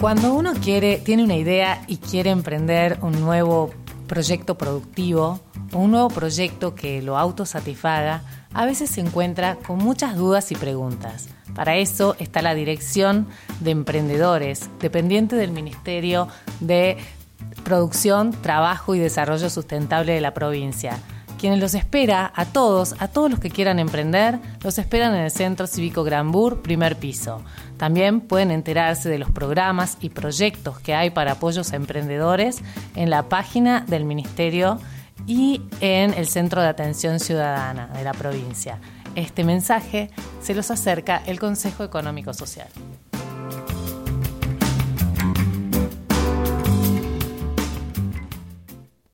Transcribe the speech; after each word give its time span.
Cuando 0.00 0.32
uno 0.32 0.54
quiere, 0.54 0.96
tiene 0.96 1.22
una 1.24 1.36
idea 1.36 1.82
y 1.86 1.98
quiere 1.98 2.30
emprender 2.30 2.96
un 3.02 3.20
nuevo 3.20 3.70
proyecto 4.06 4.56
productivo 4.56 5.40
o 5.74 5.78
un 5.78 5.90
nuevo 5.90 6.08
proyecto 6.08 6.74
que 6.74 7.02
lo 7.02 7.18
autosatisfaga, 7.18 8.22
a 8.54 8.64
veces 8.64 8.88
se 8.88 9.02
encuentra 9.02 9.56
con 9.56 9.76
muchas 9.76 10.16
dudas 10.16 10.52
y 10.52 10.54
preguntas. 10.54 11.28
Para 11.54 11.76
eso 11.76 12.16
está 12.18 12.40
la 12.40 12.54
Dirección 12.54 13.26
de 13.60 13.72
Emprendedores, 13.72 14.70
dependiente 14.80 15.36
del 15.36 15.52
Ministerio 15.52 16.28
de 16.60 16.96
Producción, 17.62 18.32
Trabajo 18.32 18.94
y 18.94 18.98
Desarrollo 18.98 19.50
Sustentable 19.50 20.14
de 20.14 20.22
la 20.22 20.32
provincia 20.32 20.98
quienes 21.40 21.58
los 21.58 21.74
espera 21.74 22.30
a 22.36 22.44
todos, 22.44 22.94
a 22.98 23.08
todos 23.08 23.30
los 23.30 23.40
que 23.40 23.48
quieran 23.48 23.78
emprender, 23.78 24.38
los 24.62 24.78
esperan 24.78 25.14
en 25.14 25.22
el 25.22 25.30
Centro 25.30 25.66
Cívico 25.66 26.04
Granbur, 26.04 26.60
primer 26.60 26.96
piso. 26.96 27.42
También 27.78 28.20
pueden 28.20 28.50
enterarse 28.50 29.08
de 29.08 29.18
los 29.18 29.30
programas 29.30 29.96
y 30.02 30.10
proyectos 30.10 30.78
que 30.80 30.94
hay 30.94 31.08
para 31.08 31.32
apoyos 31.32 31.72
a 31.72 31.76
emprendedores 31.76 32.60
en 32.94 33.08
la 33.08 33.30
página 33.30 33.80
del 33.88 34.04
Ministerio 34.04 34.78
y 35.26 35.62
en 35.80 36.12
el 36.12 36.26
Centro 36.26 36.60
de 36.60 36.68
Atención 36.68 37.18
Ciudadana 37.20 37.86
de 37.86 38.04
la 38.04 38.12
provincia. 38.12 38.78
Este 39.14 39.42
mensaje 39.42 40.10
se 40.42 40.54
los 40.54 40.70
acerca 40.70 41.22
el 41.26 41.40
Consejo 41.40 41.84
Económico 41.84 42.34
Social. 42.34 42.68